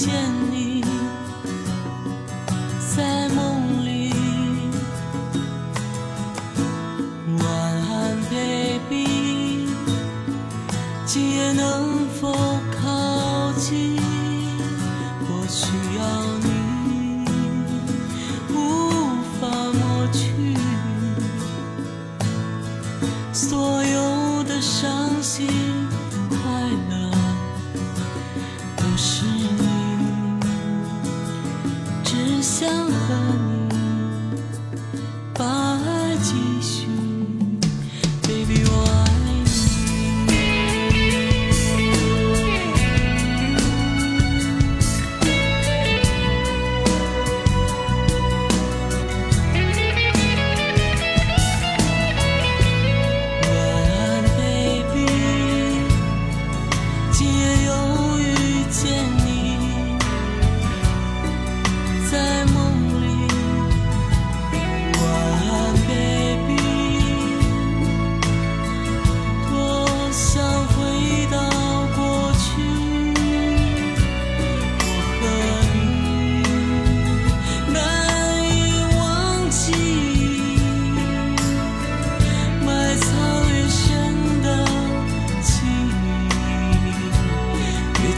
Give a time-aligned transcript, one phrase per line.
[0.00, 0.10] 见
[0.50, 0.82] 你
[2.96, 4.10] 在梦里
[7.38, 9.68] 晚安 baby
[11.04, 11.89] 今夜能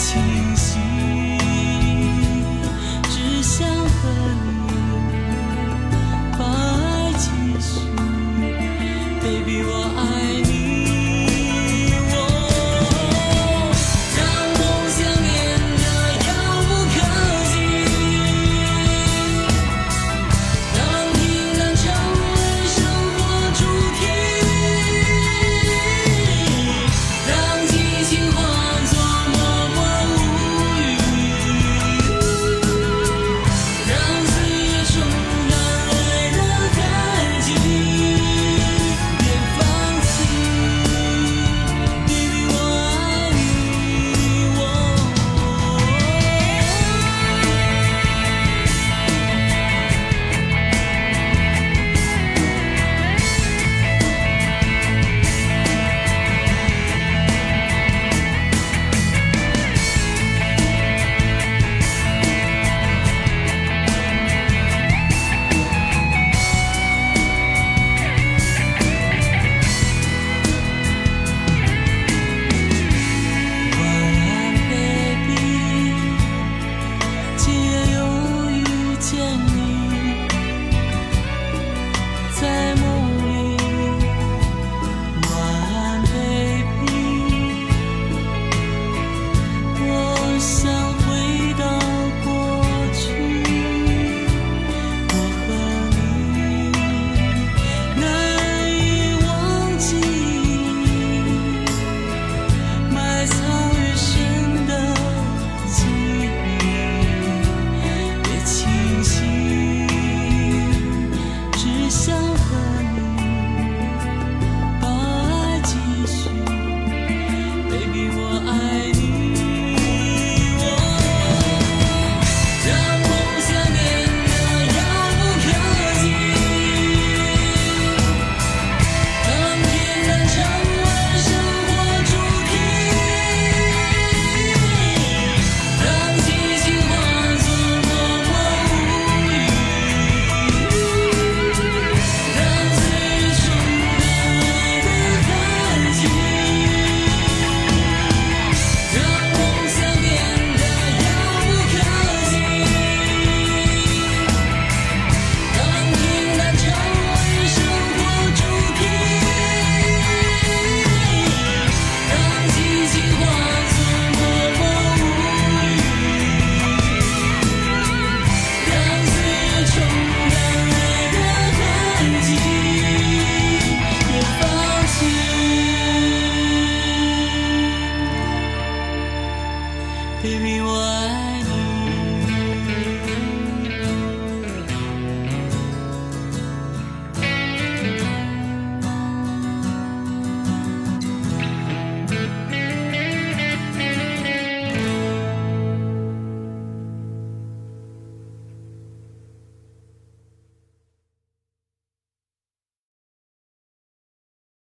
[0.00, 0.89] 清晰，